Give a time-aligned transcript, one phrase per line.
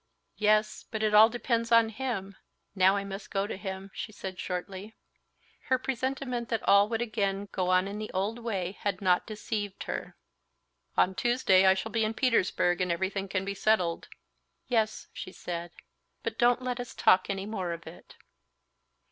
[0.39, 2.35] "Yes; but it all depends on him.
[2.73, 4.95] Now I must go to him," she said shortly.
[5.65, 9.83] Her presentiment that all would again go on in the old way had not deceived
[9.83, 10.15] her.
[10.97, 14.07] "On Tuesday I shall be in Petersburg, and everything can be settled."
[14.67, 15.69] "Yes," she said.
[16.23, 18.15] "But don't let us talk any more of it."